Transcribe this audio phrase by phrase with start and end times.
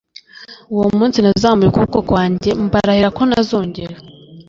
[0.73, 3.95] Uwo munsi nazamuye ukuboko kwanjye mbarahira ko ntazongera